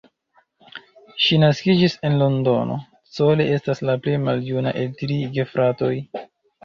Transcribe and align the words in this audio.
Ŝi 1.25 1.37
naskiĝis 1.43 1.97
en 2.09 2.17
Londono, 2.23 2.77
Cole 3.17 3.47
estas 3.59 3.85
la 3.91 3.97
plej 4.07 4.17
maljuna 4.25 4.75
el 4.85 4.93
tri 5.03 5.19
gefratoj. 5.37 5.93